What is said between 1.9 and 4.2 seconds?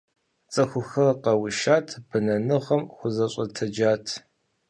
бэнэныгъэм хузэщӀэтэджат.